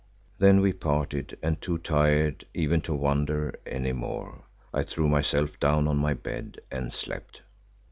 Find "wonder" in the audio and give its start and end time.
2.95-3.59